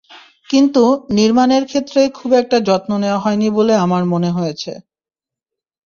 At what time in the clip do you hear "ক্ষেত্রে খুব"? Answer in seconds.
1.65-2.31